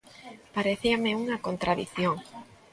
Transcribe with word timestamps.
Parecíame 0.55 1.17
unha 1.21 1.41
contradición. 1.45 2.15